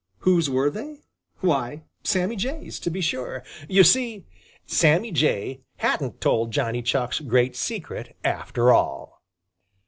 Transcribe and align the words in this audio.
Whose 0.21 0.49
were 0.49 0.71
they? 0.71 1.03
Why, 1.41 1.83
Sammy 2.03 2.35
Jay's, 2.35 2.79
to 2.79 2.89
be 2.89 3.01
sure. 3.01 3.43
You 3.69 3.83
see, 3.83 4.25
Sammy 4.65 5.11
Jay 5.11 5.61
hadn't 5.77 6.19
told 6.19 6.49
Johnny 6.49 6.81
Chuck's 6.81 7.19
great 7.19 7.55
secret, 7.55 8.17
after 8.23 8.71
all. 8.73 9.21